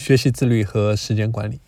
[0.00, 1.60] 学习自律和时间管理，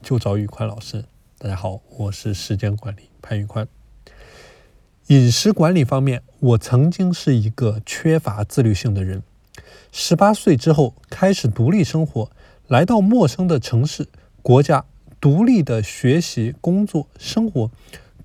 [0.00, 1.04] 就找宇宽老师。
[1.36, 3.68] 大家好，我是时间管理潘宇宽。
[5.08, 9.22] 饮食管理方面，我曾经是一个缺乏自律性的人。
[9.92, 12.30] 十八岁之后开始独立生活，
[12.68, 14.08] 来到陌生的城市、
[14.40, 14.86] 国家，
[15.20, 17.70] 独立的学习、工作、生活。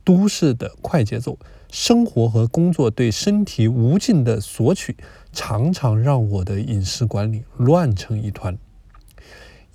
[0.05, 1.37] 都市的快节奏，
[1.69, 4.95] 生活和工作对身体无尽的索取，
[5.33, 8.57] 常常让我的饮食管理乱成一团。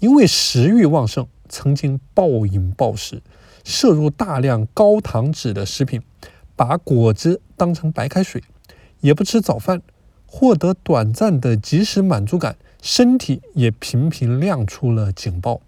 [0.01, 3.21] 因为食欲旺盛，曾经暴饮暴食，
[3.65, 6.01] 摄入大量高糖脂的食品，
[6.55, 8.43] 把果汁当成白开水，
[9.01, 9.83] 也不吃早饭，
[10.25, 15.61] 获得短暂的即时满足感，身体也频频亮出了警报。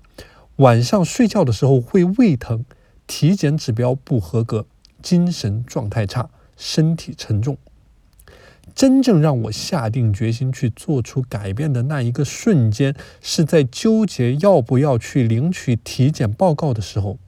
[0.57, 2.65] 晚上睡觉的时候会胃疼，
[3.09, 4.67] 体检指标不合格，
[5.03, 7.59] 精神状态差，身体沉重。
[8.75, 17.19] 真正让我下定决心去做出改变的那一个瞬间，是在纠结要不要去领取体检报告的时候。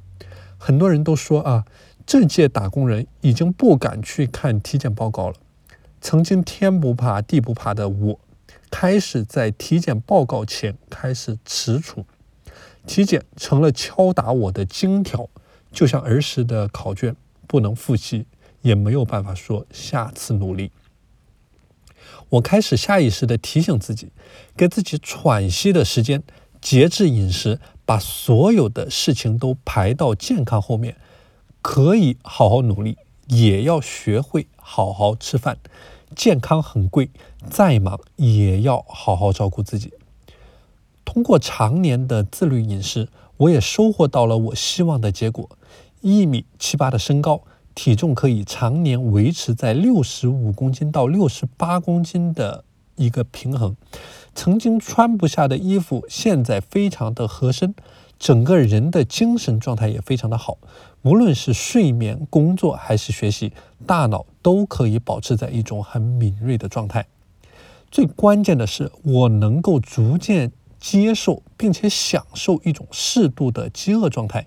[0.58, 1.64] 很多人都说啊，
[2.06, 5.34] 这届打工人已经不敢去看体检报告了。
[6.00, 8.20] 曾经天不怕地不怕的我，
[8.70, 12.04] 开始在体检报告前开始踟蹰。
[12.86, 15.28] 体检成了敲打我的金条，
[15.70, 17.14] 就像儿时的考卷，
[17.46, 18.26] 不能复习，
[18.62, 20.72] 也没有办法说下次努力。
[22.30, 24.08] 我开始下意识地提醒自己，
[24.56, 26.22] 给自己喘息的时间，
[26.60, 30.96] 节制饮食，把所有的事情都排到健康后面。
[31.60, 35.58] 可以好好努力，也要学会好好吃饭。
[36.16, 37.08] 健康很贵，
[37.48, 39.92] 再忙也要好好照顾自己。
[41.04, 45.48] 通过常年的自律饮食，我也收获到了我希望的结果：
[46.00, 47.42] 一米七八的身高。
[47.74, 52.64] 体重可以常年维持在六十五公斤到六十八公斤的
[52.96, 53.76] 一个平衡，
[54.34, 57.74] 曾经穿不下的衣服现在非常的合身，
[58.18, 60.58] 整个人的精神状态也非常的好，
[61.02, 63.52] 无论是睡眠、工作还是学习，
[63.86, 67.06] 大脑都可以保持在一种很敏锐的状态。
[67.90, 74.46] 最关键的是，我能够逐渐接受并且享受一种适度的饥饿状态。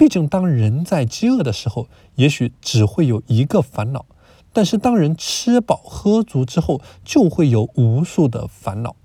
[0.00, 4.06] 毕竟，当人在饥饿的时候，也许只会有一个烦恼；
[4.50, 8.96] 但是，当人吃饱喝足之后，就会有无数的烦恼。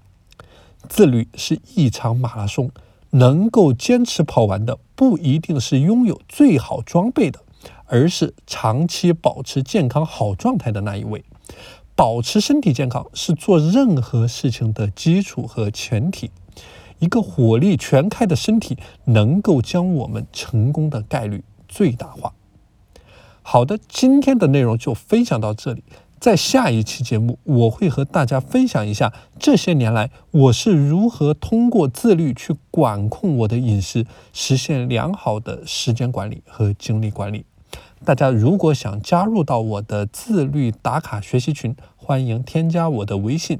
[0.88, 2.72] 自律是一场马拉松，
[3.09, 7.41] 能够坚持跑完的，不一定是拥有最好装备的，
[7.88, 11.25] 而是长期保持健康好状态的那一位。
[11.94, 16.31] 保持身体健康是做任何事情的基础和前提。
[17.00, 22.33] 一个火力全开的身体，能够将我们成功的概率最大化。
[23.41, 25.84] 好的，今天的内容就分享到这里。
[26.17, 37.45] 在下一期节目，我会和大家分享一下这些年来我是如何通过自律去管控我的饮食，实现良好的时间管理和精力管理。
[38.03, 43.59] 大家如果想加入到我的自律打卡学习群，欢迎添加我的微信。